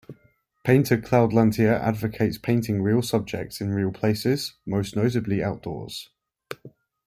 Painter 0.63 0.97
Claude 0.99 1.31
Lantier 1.31 1.73
advocates 1.75 2.39
painting 2.39 2.81
real 2.81 3.03
subjects 3.03 3.61
in 3.61 3.69
real 3.69 3.91
places, 3.91 4.55
most 4.65 4.95
notably 4.95 5.43
outdoors. 5.43 6.09